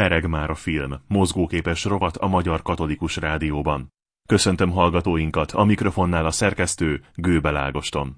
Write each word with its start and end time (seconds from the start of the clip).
Pereg 0.00 0.28
már 0.28 0.50
a 0.50 0.54
film, 0.54 0.94
mozgóképes 1.08 1.84
rovat 1.84 2.16
a 2.16 2.26
Magyar 2.26 2.62
Katolikus 2.62 3.16
Rádióban. 3.16 3.92
Köszöntöm 4.28 4.70
hallgatóinkat, 4.70 5.52
a 5.52 5.64
mikrofonnál 5.64 6.26
a 6.26 6.30
szerkesztő 6.30 7.04
Gőbel 7.14 7.56
Ágoston. 7.56 8.16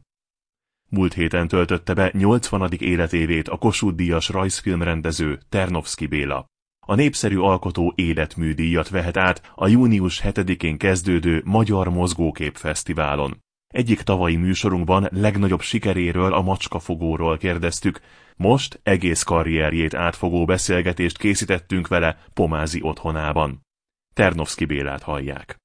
Múlt 0.90 1.14
héten 1.14 1.48
töltötte 1.48 1.94
be 1.94 2.10
80. 2.14 2.70
életévét 2.78 3.48
a 3.48 3.56
Kossuth 3.56 3.96
Díjas 3.96 4.28
rajzfilmrendező 4.28 5.38
Ternovszki 5.48 6.06
Béla. 6.06 6.46
A 6.86 6.94
népszerű 6.94 7.38
alkotó 7.38 7.92
életműdíjat 7.96 8.88
vehet 8.88 9.16
át 9.16 9.52
a 9.54 9.68
június 9.68 10.20
7-én 10.24 10.78
kezdődő 10.78 11.42
Magyar 11.44 11.88
Mozgókép 11.88 12.56
Fesztiválon. 12.56 13.42
Egyik 13.68 14.00
tavalyi 14.00 14.36
műsorunkban 14.36 15.08
legnagyobb 15.10 15.60
sikeréről 15.60 16.32
a 16.32 16.42
macskafogóról 16.42 17.36
kérdeztük, 17.36 18.00
most 18.38 18.80
egész 18.82 19.22
karrierjét 19.22 19.94
átfogó 19.94 20.44
beszélgetést 20.44 21.18
készítettünk 21.18 21.88
vele 21.88 22.18
Pomázi 22.34 22.80
otthonában. 22.82 23.60
Ternovszki 24.14 24.64
Bélát 24.64 25.02
hallják. 25.02 25.56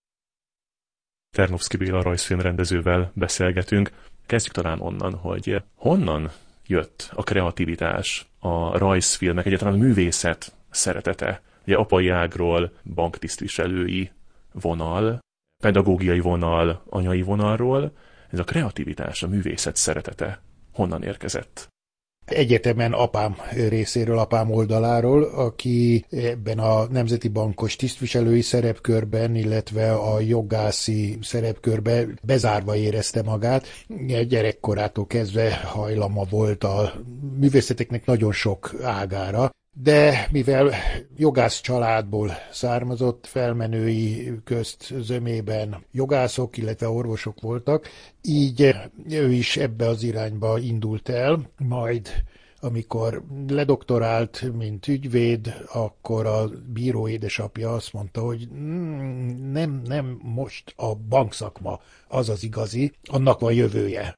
Ternovszki 1.35 1.77
Béla 1.77 2.01
rajzfilmrendezővel 2.01 3.11
beszélgetünk. 3.15 3.91
Kezdjük 4.25 4.53
talán 4.53 4.79
onnan, 4.79 5.13
hogy 5.13 5.63
honnan 5.75 6.31
jött 6.67 7.09
a 7.13 7.23
kreativitás, 7.23 8.27
a 8.39 8.77
rajzfilmek, 8.77 9.45
egyáltalán 9.45 9.73
a 9.73 9.77
művészet 9.77 10.55
szeretete. 10.69 11.41
Ugye 11.65 11.75
apai 11.75 12.09
ágról 12.09 12.71
banktisztviselői 12.83 14.11
vonal, 14.51 15.19
pedagógiai 15.63 16.19
vonal, 16.19 16.83
anyai 16.89 17.21
vonalról, 17.21 17.97
ez 18.29 18.39
a 18.39 18.43
kreativitás, 18.43 19.23
a 19.23 19.27
művészet 19.27 19.75
szeretete 19.75 20.41
honnan 20.71 21.03
érkezett? 21.03 21.72
Egyetemen 22.25 22.93
apám 22.93 23.35
részéről, 23.69 24.17
apám 24.17 24.51
oldaláról, 24.51 25.23
aki 25.23 26.05
ebben 26.09 26.59
a 26.59 26.85
Nemzeti 26.85 27.27
Bankos 27.27 27.75
tisztviselői 27.75 28.41
szerepkörben, 28.41 29.35
illetve 29.35 29.93
a 29.93 30.19
jogászi 30.19 31.17
szerepkörben 31.21 32.19
bezárva 32.23 32.75
érezte 32.75 33.23
magát. 33.23 33.67
Gyerekkorától 34.27 35.07
kezdve 35.07 35.53
hajlama 35.55 36.23
volt 36.29 36.63
a 36.63 36.93
művészeteknek 37.39 38.05
nagyon 38.05 38.31
sok 38.31 38.73
ágára 38.83 39.51
de 39.73 40.27
mivel 40.31 40.73
jogász 41.15 41.61
családból 41.61 42.31
származott, 42.51 43.27
felmenői 43.27 44.31
közt 44.43 44.93
zömében 44.99 45.85
jogászok, 45.91 46.57
illetve 46.57 46.89
orvosok 46.89 47.41
voltak, 47.41 47.87
így 48.21 48.75
ő 49.09 49.31
is 49.31 49.57
ebbe 49.57 49.87
az 49.87 50.03
irányba 50.03 50.59
indult 50.59 51.09
el, 51.09 51.49
majd 51.57 52.09
amikor 52.59 53.23
ledoktorált, 53.47 54.51
mint 54.57 54.87
ügyvéd, 54.87 55.55
akkor 55.73 56.25
a 56.25 56.49
bíró 56.73 57.07
édesapja 57.07 57.73
azt 57.73 57.93
mondta, 57.93 58.21
hogy 58.21 58.47
mm, 58.53 59.51
nem, 59.51 59.81
nem 59.85 60.19
most 60.21 60.73
a 60.75 60.95
bankszakma 60.95 61.79
az 62.07 62.29
az 62.29 62.43
igazi, 62.43 62.91
annak 63.03 63.39
van 63.39 63.53
jövője. 63.53 64.15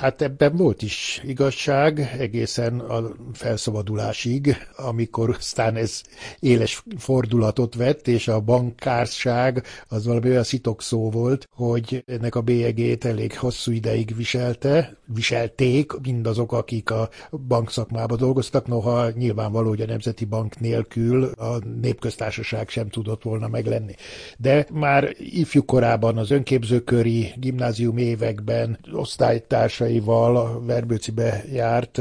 Hát 0.00 0.22
ebben 0.22 0.56
volt 0.56 0.82
is 0.82 1.22
igazság, 1.24 2.16
egészen 2.18 2.78
a 2.80 3.02
felszabadulásig, 3.32 4.56
amikor 4.76 5.30
aztán 5.38 5.76
ez 5.76 6.02
éles 6.38 6.82
fordulatot 6.98 7.74
vett, 7.74 8.08
és 8.08 8.28
a 8.28 8.40
bankárság 8.40 9.64
az 9.88 10.06
valami 10.06 10.28
olyan 10.28 10.44
szó 10.78 11.10
volt, 11.10 11.48
hogy 11.54 12.04
ennek 12.06 12.34
a 12.34 12.40
bélyegét 12.40 13.04
elég 13.04 13.38
hosszú 13.38 13.72
ideig 13.72 14.16
viselte, 14.16 14.96
viselték 15.14 15.92
mindazok, 16.02 16.52
akik 16.52 16.90
a 16.90 17.08
bankszakmában 17.48 18.18
dolgoztak, 18.18 18.66
noha 18.66 19.10
nyilvánvaló, 19.10 19.68
hogy 19.68 19.80
a 19.80 19.86
Nemzeti 19.86 20.24
Bank 20.24 20.60
nélkül 20.60 21.24
a 21.24 21.58
népköztársaság 21.80 22.68
sem 22.68 22.88
tudott 22.88 23.22
volna 23.22 23.48
meglenni. 23.48 23.94
De 24.38 24.66
már 24.72 25.14
ifjú 25.18 25.64
korában 25.64 26.18
az 26.18 26.30
önképzőköri 26.30 27.32
gimnázium 27.36 27.96
években 27.96 28.78
osztálytár 28.92 29.59
társaival 29.60 30.64
Verbőcibe 30.64 31.44
járt, 31.52 32.00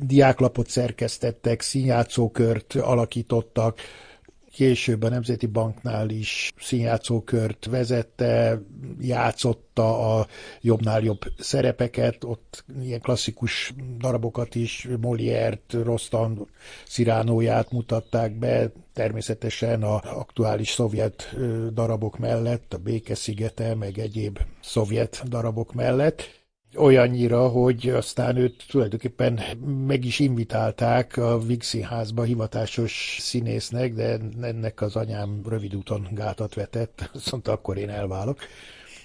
diáklapot 0.00 0.68
szerkesztettek, 0.68 1.60
színjátszókört 1.60 2.74
alakítottak, 2.74 3.78
később 4.52 5.02
a 5.02 5.08
Nemzeti 5.08 5.46
Banknál 5.46 6.10
is 6.10 6.52
színjátszókört 6.60 7.66
vezette, 7.70 8.62
játszotta 9.00 10.18
a 10.18 10.26
jobbnál 10.60 11.02
jobb 11.02 11.20
szerepeket, 11.38 12.24
ott 12.24 12.64
ilyen 12.82 13.00
klasszikus 13.00 13.74
darabokat 13.98 14.54
is, 14.54 14.88
Molière-t, 15.00 15.72
Rostan 15.72 16.48
Sziránóját 16.86 17.70
mutatták 17.70 18.38
be, 18.38 18.72
természetesen 18.92 19.82
a 19.82 19.94
aktuális 19.94 20.70
szovjet 20.70 21.36
darabok 21.72 22.18
mellett, 22.18 22.74
a 22.74 22.78
Békeszigete, 22.78 23.74
meg 23.74 23.98
egyéb 23.98 24.38
szovjet 24.62 25.22
darabok 25.28 25.72
mellett 25.72 26.43
olyannyira, 26.76 27.48
hogy 27.48 27.88
aztán 27.88 28.36
őt 28.36 28.64
tulajdonképpen 28.68 29.40
meg 29.86 30.04
is 30.04 30.18
invitálták 30.18 31.16
a 31.16 31.38
Vig 31.38 31.62
Színházba 31.62 32.22
hivatásos 32.22 33.16
színésznek, 33.20 33.94
de 33.94 34.18
ennek 34.40 34.80
az 34.80 34.96
anyám 34.96 35.40
rövid 35.48 35.74
úton 35.74 36.08
gátat 36.12 36.54
vetett, 36.54 37.08
azt 37.14 37.30
mondta, 37.30 37.52
akkor 37.52 37.76
én 37.76 37.90
elválok. 37.90 38.38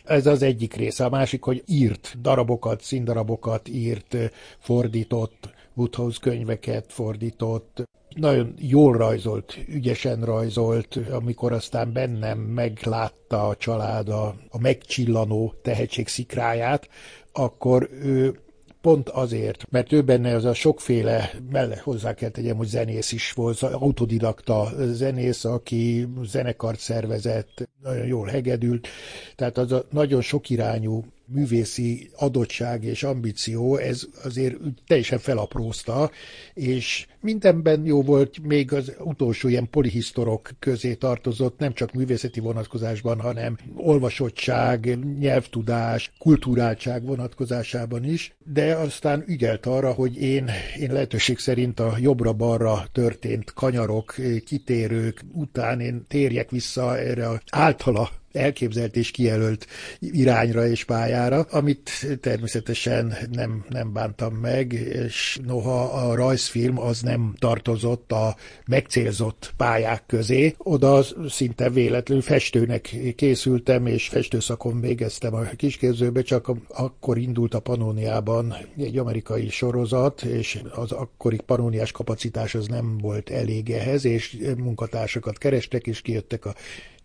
Ez 0.04 0.26
az 0.26 0.42
egyik 0.42 0.74
része. 0.74 1.06
A 1.06 1.10
másik, 1.10 1.44
hogy 1.44 1.64
írt 1.66 2.22
darabokat, 2.22 2.82
színdarabokat 2.82 3.68
írt, 3.68 4.18
fordított, 4.60 5.50
Woodhouse 5.74 6.18
könyveket 6.22 6.86
fordított, 6.94 7.84
nagyon 8.16 8.54
jól 8.58 8.98
rajzolt, 8.98 9.58
ügyesen 9.68 10.24
rajzolt, 10.24 11.00
amikor 11.12 11.52
aztán 11.52 11.94
bennem 11.94 12.40
meglátta 12.40 13.48
a 13.48 13.56
család 13.56 14.10
a, 14.10 14.36
a 14.50 14.60
megcsillanó 14.60 15.54
tehetség 15.62 16.08
szikráját, 16.08 16.90
akkor 17.32 17.90
ő 17.92 18.40
pont 18.82 19.10
azért, 19.10 19.66
mert 19.70 19.92
ő 19.92 20.02
benne 20.02 20.36
az 20.36 20.46
a 20.46 20.54
sokféle, 20.54 21.32
mellett 21.52 21.80
hozzá 21.80 22.14
kell 22.14 22.30
tegyem, 22.30 22.58
hogy 22.58 22.68
zenész 22.68 23.12
is 23.12 23.32
volt, 23.32 23.62
autodidakta 23.62 24.72
zenész, 24.92 25.46
aki 25.46 26.08
zenekart 26.24 26.80
szervezett, 26.80 27.70
nagyon 27.84 28.06
jól 28.06 28.28
hegedült, 28.28 28.88
tehát 29.36 29.58
az 29.58 29.72
a 29.72 29.86
nagyon 29.90 30.22
sokirányú 30.22 31.06
művészi 31.32 32.10
adottság 32.16 32.84
és 32.84 33.04
ambíció, 33.04 33.78
ez 33.78 34.08
azért 34.24 34.56
teljesen 34.88 35.20
felaprózta, 35.20 36.12
és 36.54 37.08
mindenben 37.22 37.86
jó 37.86 38.02
volt, 38.02 38.40
még 38.44 38.74
az 38.74 38.96
utolsó 39.00 39.48
ilyen 39.48 39.70
polihisztorok 39.70 40.50
közé 40.60 40.94
tartozott, 40.94 41.60
nem 41.60 41.74
csak 41.74 41.94
művészeti 41.94 42.40
vonatkozásban, 42.40 43.20
hanem 43.20 43.58
olvasottság, 43.76 45.00
nyelvtudás, 45.20 46.12
kulturáltság 46.20 47.06
vonatkozásában 47.06 48.04
is, 48.04 48.36
de 48.54 48.76
aztán 48.76 49.24
ügyelt 49.28 49.66
arra, 49.66 49.92
hogy 49.92 50.22
én, 50.22 50.50
én 50.80 50.92
lehetőség 50.92 51.38
szerint 51.38 51.80
a 51.80 51.96
jobbra-balra 52.00 52.86
történt 52.92 53.54
kanyarok, 53.54 54.16
kitérők 54.46 55.22
után 55.34 55.80
én 55.80 56.06
térjek 56.08 56.50
vissza 56.50 56.98
erre 56.98 57.30
az 57.30 57.40
általa 57.50 58.10
elképzelt 58.32 58.96
és 58.96 59.12
kijelölt 59.12 59.68
irányra 60.00 60.68
és 60.68 60.84
pályára, 60.84 61.42
amit 61.42 62.18
természetesen 62.22 63.14
nem, 63.32 63.66
nem 63.70 63.94
bántam 63.94 64.34
meg, 64.34 64.74
és 64.74 65.40
noha 65.46 65.84
a 65.84 66.16
rajzfilm 66.16 66.80
az 66.80 67.02
nem 67.02 67.34
tartozott 67.40 68.12
a 68.12 68.36
megcélzott 68.66 69.54
pályák 69.58 70.04
közé, 70.06 70.56
oda 70.58 71.04
szinte 71.28 71.70
véletlenül 71.70 72.24
festőnek 72.24 72.96
készültem, 73.16 73.86
és 73.86 74.08
festőszakon 74.08 74.82
végeztem 74.82 75.34
a 75.34 75.42
kisképzőbe, 75.42 76.22
csak 76.22 76.52
akkor 76.68 77.18
indult 77.18 77.54
a 77.54 77.60
Panóniában 77.60 78.56
egy 78.78 78.98
amerikai 78.98 79.50
sorozat, 79.50 80.22
és 80.22 80.62
az 80.72 80.92
akkori 80.92 81.38
panóniás 81.46 81.92
kapacitás 81.92 82.56
az 82.56 82.68
nem 82.68 82.98
volt 82.98 83.30
elég 83.30 83.70
ehhez, 83.70 84.06
és 84.06 84.38
munkatársakat 84.58 85.38
kerestek, 85.38 85.88
és 85.88 86.02
kijöttek 86.02 86.46
a 86.46 86.56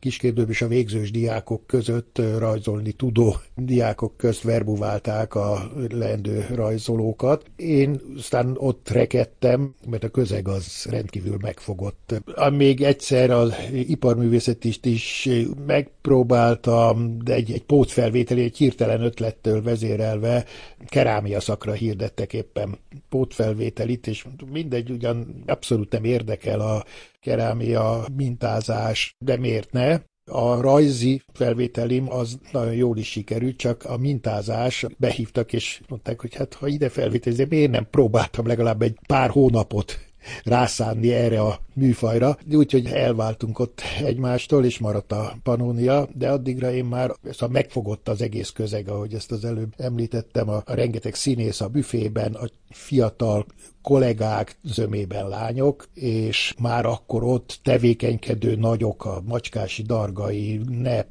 kisképzőbb 0.04 0.50
és 0.50 0.62
a 0.62 0.68
végzős 0.68 1.10
diákok 1.10 1.66
között 1.66 2.20
rajzolni 2.38 2.92
tudó 2.92 3.36
diákok 3.56 4.16
közt 4.16 4.42
verbuválták 4.42 5.34
a 5.34 5.70
leendő 5.88 6.46
rajzolókat. 6.54 7.50
Én 7.56 8.00
aztán 8.16 8.54
ott 8.56 8.88
rekedtem, 8.88 9.74
mert 9.88 10.04
a 10.04 10.08
közeg 10.08 10.48
az 10.48 10.86
rendkívül 10.90 11.36
megfogott. 11.40 12.22
Még 12.50 12.82
egyszer 12.82 13.30
az 13.30 13.54
iparművészetist 13.72 14.84
is 14.84 15.28
megpróbáltam, 15.66 17.18
de 17.18 17.34
egy, 17.34 17.52
egy 17.52 17.64
pótfelvételi, 17.64 18.42
egy 18.42 18.56
hirtelen 18.56 19.02
ötlettől 19.02 19.62
vezérelve 19.62 20.44
kerámia 20.86 21.40
szakra 21.40 21.72
hirdettek 21.72 22.32
éppen 22.32 22.78
pótfelvételit, 23.08 24.06
és 24.06 24.26
mindegy, 24.52 24.90
ugyan 24.90 25.42
abszolút 25.46 25.92
nem 25.92 26.04
érdekel 26.04 26.60
a 26.60 26.84
kerámia, 27.24 28.04
mintázás, 28.16 29.16
de 29.18 29.36
miért 29.36 29.72
ne? 29.72 29.98
A 30.30 30.60
rajzi 30.60 31.22
felvételim 31.32 32.10
az 32.10 32.38
nagyon 32.52 32.74
jól 32.74 32.96
is 32.96 33.10
sikerült, 33.10 33.56
csak 33.56 33.84
a 33.84 33.96
mintázás 33.96 34.86
behívtak, 34.96 35.52
és 35.52 35.80
mondták, 35.88 36.20
hogy 36.20 36.34
hát 36.34 36.54
ha 36.54 36.66
ide 36.66 36.88
felvételizni, 36.88 37.46
miért 37.48 37.70
nem 37.70 37.86
próbáltam 37.90 38.46
legalább 38.46 38.82
egy 38.82 38.98
pár 39.06 39.30
hónapot 39.30 39.98
rászánni 40.44 41.12
erre 41.12 41.40
a 41.40 41.58
műfajra. 41.74 42.38
Úgyhogy 42.52 42.86
elváltunk 42.86 43.58
ott 43.58 43.82
egymástól, 44.04 44.64
és 44.64 44.78
maradt 44.78 45.12
a 45.12 45.36
Panónia, 45.42 46.08
de 46.14 46.30
addigra 46.30 46.72
én 46.72 46.84
már 46.84 47.10
szóval 47.22 47.48
megfogott 47.48 48.08
az 48.08 48.22
egész 48.22 48.50
közeg, 48.50 48.88
ahogy 48.88 49.14
ezt 49.14 49.32
az 49.32 49.44
előbb 49.44 49.72
említettem, 49.76 50.48
a, 50.48 50.62
a 50.64 50.74
rengeteg 50.74 51.14
színész 51.14 51.60
a 51.60 51.68
büfében, 51.68 52.34
a 52.34 52.48
fiatal 52.74 53.46
kollégák, 53.84 54.56
zömében 54.62 55.28
lányok, 55.28 55.88
és 55.94 56.54
már 56.58 56.86
akkor 56.86 57.24
ott 57.24 57.58
tevékenykedő 57.62 58.56
nagyok, 58.56 59.04
a 59.04 59.22
Macskási 59.26 59.82
Dargai, 59.82 60.60
Nep, 60.68 61.06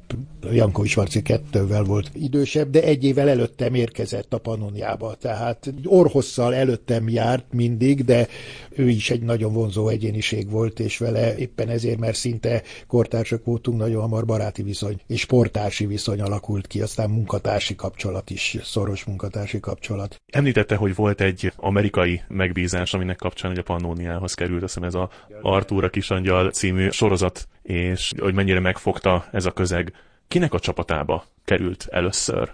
Jankovics 0.52 0.96
Marci 0.96 1.22
kettővel 1.22 1.82
volt 1.82 2.10
idősebb, 2.12 2.70
de 2.70 2.82
egy 2.82 3.04
évvel 3.04 3.28
előttem 3.28 3.74
érkezett 3.74 4.34
a 4.34 4.38
Panoniába, 4.38 5.14
tehát 5.14 5.72
orhosszal 5.84 6.54
előttem 6.54 7.08
járt 7.08 7.44
mindig, 7.52 8.04
de 8.04 8.28
ő 8.70 8.88
is 8.88 9.10
egy 9.10 9.22
nagyon 9.22 9.52
vonzó 9.52 9.88
egyéniség 9.88 10.50
volt, 10.50 10.80
és 10.80 10.98
vele 10.98 11.36
éppen 11.36 11.68
ezért, 11.68 11.98
mert 11.98 12.16
szinte 12.16 12.62
kortársak 12.86 13.44
voltunk, 13.44 13.78
nagyon 13.78 14.00
hamar 14.00 14.24
baráti 14.24 14.62
viszony 14.62 15.00
és 15.06 15.20
sportársi 15.20 15.86
viszony 15.86 16.20
alakult 16.20 16.66
ki, 16.66 16.80
aztán 16.80 17.10
munkatársi 17.10 17.74
kapcsolat 17.74 18.30
is, 18.30 18.58
szoros 18.62 19.04
munkatársi 19.04 19.60
kapcsolat. 19.60 20.20
Említette, 20.32 20.76
hogy 20.76 20.94
volt 20.94 21.20
egy 21.20 21.52
amerikai 21.56 22.22
megbízás, 22.28 22.94
aminek 22.94 23.16
kapcsán 23.16 23.56
a 23.56 23.62
Pannoniához 23.62 24.34
került, 24.34 24.62
azt 24.62 24.74
hiszem 24.74 24.88
ez 24.88 24.94
a 24.94 25.10
Artúra 25.42 25.90
Kisangyal 25.90 26.50
című 26.50 26.90
sorozat, 26.90 27.48
és 27.62 28.12
hogy 28.18 28.34
mennyire 28.34 28.60
megfogta 28.60 29.24
ez 29.32 29.46
a 29.46 29.50
közeg. 29.50 29.92
Kinek 30.28 30.52
a 30.54 30.58
csapatába 30.58 31.24
került 31.44 31.86
először? 31.90 32.52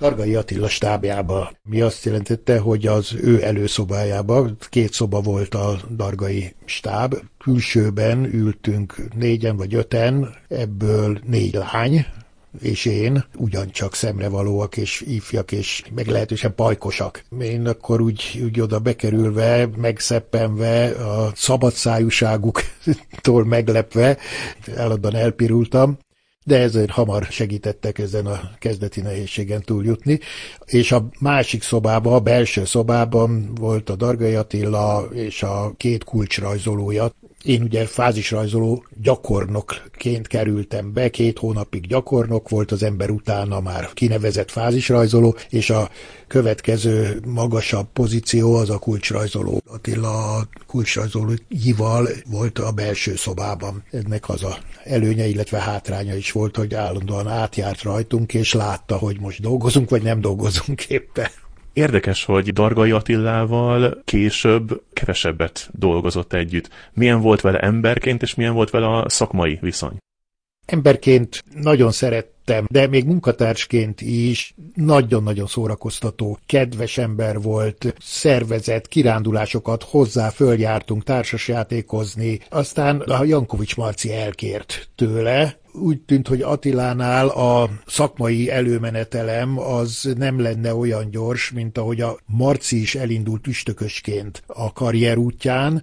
Dargai 0.00 0.34
Attila 0.34 0.68
stábjába, 0.68 1.50
mi 1.62 1.80
azt 1.80 2.04
jelentette, 2.04 2.58
hogy 2.58 2.86
az 2.86 3.14
ő 3.22 3.42
előszobájába, 3.42 4.50
két 4.68 4.92
szoba 4.92 5.20
volt 5.20 5.54
a 5.54 5.76
Dargai 5.96 6.54
stáb, 6.64 7.14
külsőben 7.38 8.24
ültünk 8.24 9.14
négyen 9.14 9.56
vagy 9.56 9.74
öten, 9.74 10.34
ebből 10.48 11.18
négy 11.26 11.54
lány, 11.54 12.06
és 12.62 12.84
én 12.84 13.24
ugyancsak 13.36 13.94
szemrevalóak 13.94 14.76
és 14.76 15.00
ifjak, 15.00 15.52
és 15.52 15.82
meglehetősen 15.94 16.54
pajkosak. 16.54 17.24
Én 17.40 17.66
akkor 17.66 18.00
úgy, 18.00 18.40
úgy 18.44 18.60
oda 18.60 18.78
bekerülve, 18.78 19.68
megszeppenve, 19.76 20.90
a 20.90 21.32
szabadszájúságuktól 21.34 23.44
meglepve, 23.44 24.18
állandóan 24.76 25.14
elpirultam, 25.14 25.98
de 26.44 26.58
ezért 26.58 26.90
hamar 26.90 27.26
segítettek 27.30 27.98
ezen 27.98 28.26
a 28.26 28.40
kezdeti 28.58 29.00
nehézségen 29.00 29.62
túljutni. 29.62 30.18
És 30.64 30.92
a 30.92 31.08
másik 31.20 31.62
szobában, 31.62 32.12
a 32.12 32.20
belső 32.20 32.64
szobában 32.64 33.54
volt 33.54 33.90
a 33.90 33.96
Dargai 33.96 34.34
Attila 34.34 35.08
és 35.12 35.42
a 35.42 35.74
két 35.76 36.04
kulcsrajzolója, 36.04 37.12
én 37.44 37.62
ugye 37.62 37.86
fázisrajzoló 37.86 38.84
gyakornokként 39.02 40.26
kerültem 40.26 40.92
be, 40.92 41.10
két 41.10 41.38
hónapig 41.38 41.86
gyakornok 41.86 42.48
volt, 42.48 42.72
az 42.72 42.82
ember 42.82 43.10
utána 43.10 43.60
már 43.60 43.88
kinevezett 43.92 44.50
fázisrajzoló, 44.50 45.36
és 45.48 45.70
a 45.70 45.90
következő 46.26 47.20
magasabb 47.26 47.86
pozíció 47.92 48.54
az 48.54 48.70
a 48.70 48.78
kulcsrajzoló. 48.78 49.62
Attila 49.66 50.36
a 50.36 50.48
kulcsrajzolóival 50.66 52.08
volt 52.30 52.58
a 52.58 52.72
belső 52.72 53.16
szobában. 53.16 53.82
Ennek 53.90 54.28
az 54.28 54.44
a 54.44 54.58
előnye, 54.84 55.26
illetve 55.26 55.60
hátránya 55.60 56.14
is 56.14 56.32
volt, 56.32 56.56
hogy 56.56 56.74
állandóan 56.74 57.28
átjárt 57.28 57.82
rajtunk, 57.82 58.34
és 58.34 58.52
látta, 58.52 58.96
hogy 58.96 59.20
most 59.20 59.40
dolgozunk, 59.40 59.90
vagy 59.90 60.02
nem 60.02 60.20
dolgozunk 60.20 60.84
éppen. 60.84 61.28
Érdekes, 61.72 62.24
hogy 62.24 62.52
Dargai 62.52 62.90
Attilával 62.90 64.02
később 64.04 64.82
kevesebbet 64.92 65.70
dolgozott 65.72 66.32
együtt. 66.32 66.68
Milyen 66.92 67.20
volt 67.20 67.40
vele 67.40 67.58
emberként, 67.58 68.22
és 68.22 68.34
milyen 68.34 68.54
volt 68.54 68.70
vele 68.70 68.86
a 68.86 69.08
szakmai 69.08 69.58
viszony? 69.60 69.96
Emberként 70.66 71.44
nagyon 71.54 71.90
szerettem, 71.90 72.66
de 72.68 72.86
még 72.86 73.04
munkatársként 73.04 74.00
is 74.00 74.54
nagyon-nagyon 74.74 75.46
szórakoztató, 75.46 76.38
kedves 76.46 76.98
ember 76.98 77.40
volt, 77.40 77.94
szervezett 77.98 78.88
kirándulásokat 78.88 79.82
hozzá, 79.82 80.28
följártunk 80.28 81.02
társasjátékozni, 81.02 82.40
aztán 82.48 83.00
a 83.00 83.24
Jankovics 83.24 83.76
Marci 83.76 84.12
elkért 84.12 84.88
tőle, 84.94 85.59
úgy 85.72 86.00
tűnt, 86.00 86.28
hogy 86.28 86.42
Attilánál 86.42 87.28
a 87.28 87.70
szakmai 87.86 88.50
előmenetelem 88.50 89.58
az 89.58 90.12
nem 90.16 90.40
lenne 90.40 90.74
olyan 90.74 91.10
gyors, 91.10 91.50
mint 91.50 91.78
ahogy 91.78 92.00
a 92.00 92.18
Marci 92.26 92.80
is 92.80 92.94
elindult 92.94 93.46
üstökösként 93.46 94.42
a 94.46 94.72
karrier 94.72 95.16
útján, 95.16 95.82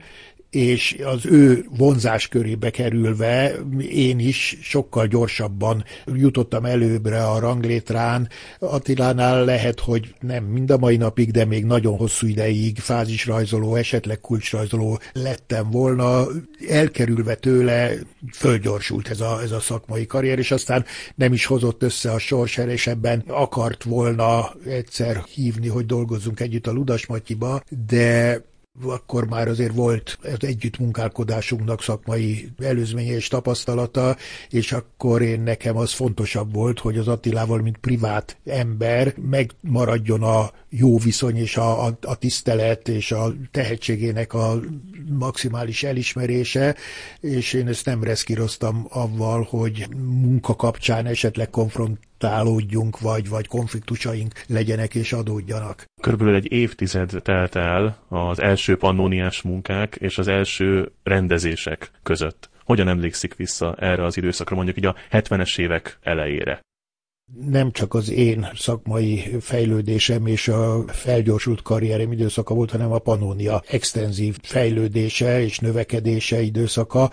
és 0.58 0.98
az 1.04 1.26
ő 1.26 1.66
vonzás 1.78 2.28
körébe 2.28 2.70
kerülve 2.70 3.56
én 3.90 4.20
is 4.20 4.58
sokkal 4.62 5.08
gyorsabban 5.08 5.84
jutottam 6.06 6.66
előbbre 6.66 7.24
a 7.24 7.40
ranglétrán. 7.40 8.30
Attilánál 8.60 9.46
lehet, 9.46 9.80
hogy 9.80 10.14
nem 10.20 10.44
mind 10.44 10.72
a 10.72 10.78
mai 10.78 10.98
napig, 10.98 11.32
de 11.32 11.46
még 11.46 11.66
nagyon 11.66 11.98
hosszú 11.98 12.28
ideig 12.28 12.80
fázisrajzoló, 12.80 13.76
esetleg 13.76 14.20
kulcsrajzoló 14.20 15.00
lettem 15.14 15.70
volna. 15.72 16.26
Elkerülve 16.70 17.36
tőle 17.36 17.92
fölgyorsult 18.34 19.08
ez 19.08 19.22
a, 19.22 19.42
ez 19.42 19.52
a 19.52 19.60
szakmai 19.60 20.06
karrier, 20.06 20.40
és 20.40 20.52
aztán 20.52 20.86
nem 21.16 21.34
is 21.34 21.46
hozott 21.46 21.84
össze 21.84 22.12
a 22.12 22.20
sors, 22.20 22.58
és 22.58 22.88
ebben 22.88 23.24
akart 23.28 23.84
volna 23.84 24.54
egyszer 24.66 25.24
hívni, 25.34 25.68
hogy 25.68 25.86
dolgozzunk 25.86 26.40
együtt 26.40 26.68
a 26.68 26.72
Ludasmatyiba, 26.72 27.64
de 27.88 28.42
akkor 28.86 29.28
már 29.28 29.48
azért 29.48 29.74
volt 29.74 30.18
együttmunkálkodásunknak 30.40 31.82
szakmai 31.82 32.50
előzménye 32.60 33.16
és 33.16 33.28
tapasztalata, 33.28 34.16
és 34.50 34.72
akkor 34.72 35.22
én 35.22 35.42
nekem 35.42 35.78
az 35.78 35.92
fontosabb 35.92 36.54
volt, 36.54 36.80
hogy 36.80 36.98
az 36.98 37.08
Attilával, 37.08 37.62
mint 37.62 37.78
privát 37.78 38.38
ember 38.46 39.14
megmaradjon 39.30 40.24
a 40.24 40.52
jó 40.70 40.98
viszony 40.98 41.38
és 41.38 41.58
a, 41.58 41.86
a, 41.86 41.98
a 42.02 42.16
tisztelet 42.16 42.88
és 42.88 43.12
a 43.12 43.34
tehetségének 43.52 44.34
a 44.34 44.60
maximális 45.10 45.84
elismerése, 45.84 46.76
és 47.20 47.54
én 47.54 47.68
ezt 47.68 47.86
nem 47.86 48.04
reszkíroztam 48.04 48.86
avval, 48.90 49.48
hogy 49.50 49.88
munka 50.22 50.56
kapcsán 50.56 51.06
esetleg 51.06 51.50
konfrontálódjunk, 52.18 53.00
vagy, 53.00 53.30
vagy 53.30 53.48
konfliktusaink 53.48 54.34
legyenek 54.48 54.96
és 54.96 55.14
adódjanak. 55.14 55.86
Körülbelül 56.02 56.36
egy 56.36 56.52
évtized 56.52 57.12
telt 57.24 57.56
el 57.56 57.98
az 58.08 58.40
első 58.40 58.78
pannóniás 58.78 59.42
munkák 59.42 59.96
és 59.96 60.18
az 60.18 60.28
első 60.28 60.92
rendezések 61.04 61.92
között. 62.04 62.50
Hogyan 62.64 62.88
emlékszik 62.88 63.36
vissza 63.36 63.76
erre 63.80 64.04
az 64.04 64.18
időszakra, 64.18 64.56
mondjuk 64.56 64.78
így 64.78 64.86
a 64.86 64.96
70-es 65.12 65.60
évek 65.60 65.98
elejére? 66.02 66.66
nem 67.50 67.72
csak 67.72 67.94
az 67.94 68.10
én 68.10 68.48
szakmai 68.56 69.38
fejlődésem 69.40 70.26
és 70.26 70.48
a 70.48 70.84
felgyorsult 70.88 71.62
karrierem 71.62 72.12
időszaka 72.12 72.54
volt, 72.54 72.72
hanem 72.72 72.92
a 72.92 73.00
Pannonia 73.00 73.64
extenzív 73.68 74.38
fejlődése 74.42 75.42
és 75.42 75.60
növekedése 75.60 76.42
időszaka. 76.42 77.12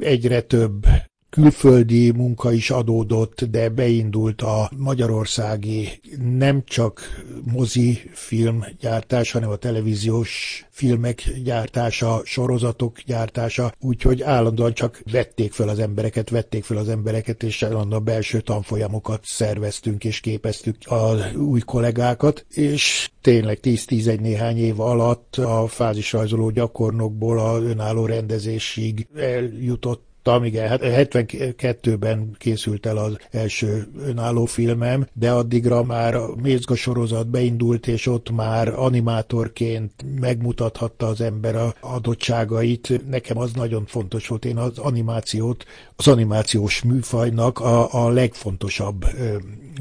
Egyre 0.00 0.40
több 0.40 0.86
külföldi 1.30 2.10
munka 2.10 2.52
is 2.52 2.70
adódott, 2.70 3.44
de 3.44 3.68
beindult 3.68 4.42
a 4.42 4.70
magyarországi 4.76 6.00
nem 6.38 6.62
csak 6.64 7.22
mozi 7.52 8.10
filmgyártás, 8.12 9.32
hanem 9.32 9.50
a 9.50 9.56
televíziós 9.56 10.64
filmek 10.70 11.32
gyártása, 11.44 12.20
sorozatok 12.24 13.00
gyártása, 13.00 13.72
úgyhogy 13.80 14.22
állandóan 14.22 14.72
csak 14.74 15.02
vették 15.12 15.52
fel 15.52 15.68
az 15.68 15.78
embereket, 15.78 16.30
vették 16.30 16.64
fel 16.64 16.76
az 16.76 16.88
embereket, 16.88 17.42
és 17.42 17.62
állandóan 17.62 18.04
belső 18.04 18.40
tanfolyamokat 18.40 19.20
szerveztünk 19.24 20.04
és 20.04 20.20
képeztük 20.20 20.76
az 20.84 21.34
új 21.36 21.60
kollégákat, 21.60 22.46
és 22.50 23.10
tényleg 23.20 23.58
10-11 23.62 24.20
néhány 24.20 24.58
év 24.58 24.80
alatt 24.80 25.36
a 25.36 25.66
fázisrajzoló 25.66 26.50
gyakornokból 26.50 27.38
a 27.38 27.62
önálló 27.62 28.06
rendezésig 28.06 29.06
eljutott 29.16 30.07
hallottam, 30.24 30.44
igen, 30.44 30.78
72-ben 30.82 32.18
hát 32.18 32.38
készült 32.38 32.86
el 32.86 32.96
az 32.96 33.16
első 33.30 33.88
önálló 33.98 34.44
filmem, 34.44 35.06
de 35.12 35.30
addigra 35.30 35.82
már 35.82 36.14
a 36.14 36.34
Mézga 36.42 36.74
sorozat 36.74 37.28
beindult, 37.28 37.86
és 37.86 38.06
ott 38.06 38.30
már 38.30 38.68
animátorként 38.68 39.92
megmutathatta 40.20 41.06
az 41.06 41.20
ember 41.20 41.56
a 41.56 41.74
adottságait. 41.80 43.08
Nekem 43.08 43.38
az 43.38 43.52
nagyon 43.52 43.86
fontos 43.86 44.28
volt. 44.28 44.44
Én 44.44 44.56
az 44.56 44.78
animációt, 44.78 45.64
az 45.96 46.08
animációs 46.08 46.82
műfajnak 46.82 47.60
a, 47.60 48.04
a 48.04 48.08
legfontosabb 48.08 49.04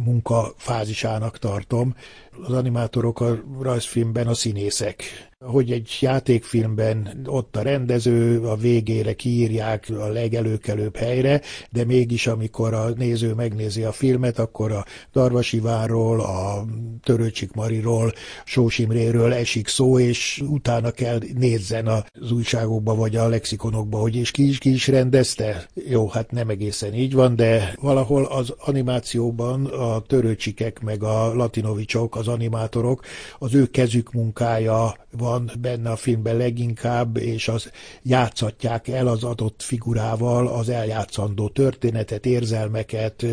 munkafázisának 0.06 1.38
tartom. 1.38 1.96
Az 2.42 2.54
animátorok 2.54 3.22
a 3.22 3.44
rajzfilmben 3.60 4.28
a 4.28 4.34
színészek 4.34 5.04
hogy 5.40 5.72
egy 5.72 5.98
játékfilmben 6.00 7.22
ott 7.26 7.56
a 7.56 7.62
rendező, 7.62 8.42
a 8.42 8.56
végére 8.56 9.14
kiírják 9.14 9.90
a 10.00 10.08
legelőkelőbb 10.08 10.96
helyre, 10.96 11.42
de 11.72 11.86
mégis 11.86 12.28
amikor 12.28 12.74
a 12.74 12.90
néző 12.90 13.34
megnézi 13.34 13.84
a 13.84 13.92
filmet, 13.92 14.40
akkor 14.40 14.72
a 14.72 14.86
Darvasivárról, 15.14 16.20
a 16.20 16.66
Törőcsik 17.04 17.54
Mariról, 17.54 18.14
Sósimréről 18.46 19.34
esik 19.34 19.68
szó, 19.68 20.00
és 20.00 20.44
utána 20.48 20.92
kell 20.92 21.20
nézzen 21.36 21.88
az 21.88 22.32
újságokba 22.32 22.96
vagy 22.96 23.16
a 23.16 23.28
lexikonokba, 23.28 23.98
hogy 23.98 24.16
és 24.16 24.32
ki 24.32 24.48
is, 24.48 24.58
ki 24.58 24.72
is 24.74 24.88
rendezte. 24.88 25.68
Jó, 25.90 26.08
hát 26.08 26.32
nem 26.32 26.50
egészen 26.50 26.94
így 26.94 27.14
van, 27.14 27.36
de 27.36 27.74
valahol 27.82 28.24
az 28.26 28.54
animációban 28.58 29.66
a 29.66 29.87
törőcsikek 30.08 30.82
meg 30.82 31.04
a 31.04 31.34
latinovicsok, 31.34 32.16
az 32.16 32.28
animátorok, 32.28 33.02
az 33.40 33.54
ő 33.54 33.66
kezük 33.66 34.12
munkája 34.12 34.96
van 35.18 35.52
benne 35.62 35.90
a 35.90 35.96
filmben 35.96 36.38
leginkább, 36.38 37.18
és 37.18 37.48
az 37.48 37.72
játszatják 38.04 38.88
el 38.88 39.08
az 39.08 39.24
adott 39.24 39.62
figurával 39.62 40.48
az 40.48 40.70
eljátszandó 40.70 41.48
történetet, 41.50 42.26
érzelmeket, 42.26 43.26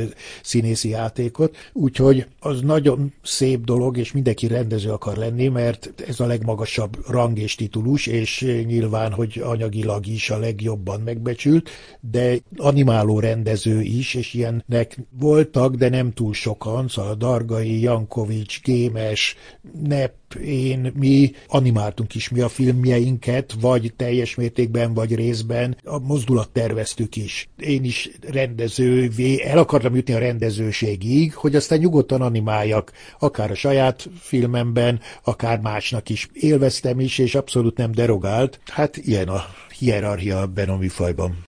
színészi 0.43 0.89
játékot, 0.89 1.57
úgyhogy 1.73 2.27
az 2.41 2.61
nagyon 2.61 3.13
szép 3.23 3.65
dolog, 3.65 3.97
és 3.97 4.13
mindenki 4.13 4.47
rendező 4.47 4.91
akar 4.91 5.17
lenni, 5.17 5.49
mert 5.49 5.93
ez 6.07 6.21
a 6.21 6.27
legmagasabb 6.27 6.97
rang 7.09 7.39
és 7.39 7.55
titulus, 7.55 8.07
és 8.07 8.63
nyilván, 8.67 9.13
hogy 9.13 9.43
anyagilag 9.45 10.07
is 10.07 10.31
a 10.31 10.39
legjobban 10.39 11.01
megbecsült, 11.01 11.71
de 12.01 12.39
animáló 12.57 13.21
rendező 13.21 13.81
is, 13.81 14.15
és 14.15 14.35
ilyennek 14.35 14.99
voltak, 15.19 15.75
de 15.75 15.89
nem 15.89 16.13
túl 16.13 16.33
sokan, 16.45 16.89
szóval 16.89 17.15
Dargai, 17.15 17.81
Jankovics, 17.81 18.61
Gémes, 18.63 19.37
Nep, 19.83 20.15
én, 20.45 20.93
mi 20.95 21.33
animáltunk 21.49 22.15
is 22.15 22.29
mi 22.29 22.41
a 22.41 22.49
filmjeinket, 22.49 23.55
vagy 23.61 23.93
teljes 23.97 24.35
mértékben, 24.35 24.95
vagy 24.95 25.15
részben, 25.15 25.77
a 25.85 25.99
mozdulat 25.99 26.49
terveztük 26.49 27.17
is. 27.17 27.49
Én 27.59 27.85
is 27.85 28.11
rendezővé, 28.31 29.43
el 29.43 29.59
akartam 29.59 29.95
jutni 29.95 30.15
a 30.15 30.19
rendezőségig, 30.19 31.35
hogy 31.35 31.57
aztán 31.57 31.79
nyugodtan 31.79 32.21
animáljak, 32.21 32.93
akár 33.19 33.51
a 33.51 33.55
saját 33.55 34.09
filmemben, 34.21 35.01
akár 35.23 35.61
másnak 35.61 36.09
is. 36.09 36.29
Élveztem 36.33 37.01
is, 37.01 37.19
és 37.19 37.35
abszolút 37.35 37.77
nem 37.77 37.93
derogált. 37.93 38.61
Hát 38.67 38.97
ilyen 38.97 39.29
a 39.29 39.45
hierarchia 39.79 40.41
a 40.41 40.77
műfajban. 40.77 41.43